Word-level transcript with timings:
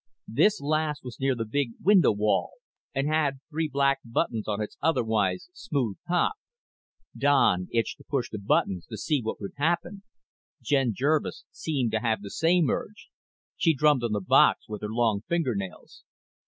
This 0.27 0.59
last 0.59 1.03
was 1.03 1.19
near 1.19 1.35
the 1.35 1.45
big 1.45 1.73
window 1.79 2.11
wall 2.11 2.53
and 2.91 3.05
had 3.07 3.37
three 3.51 3.67
black 3.71 3.99
buttons 4.03 4.47
on 4.47 4.59
its 4.59 4.75
otherwise 4.81 5.47
smooth 5.53 5.97
top. 6.07 6.33
Don 7.15 7.67
itched 7.71 7.99
to 7.99 8.03
push 8.03 8.27
the 8.31 8.39
buttons 8.39 8.87
to 8.87 8.97
see 8.97 9.21
what 9.21 9.39
would 9.39 9.53
happen. 9.57 10.01
Jen 10.59 10.93
Jervis 10.95 11.45
seemed 11.51 11.91
to 11.91 11.99
have 11.99 12.23
the 12.23 12.31
same 12.31 12.67
urge. 12.71 13.09
She 13.55 13.75
drummed 13.75 14.01
on 14.03 14.13
the 14.13 14.21
box 14.21 14.67
with 14.67 14.81
her 14.81 14.89
long 14.89 15.21
fingernails. 15.29 16.03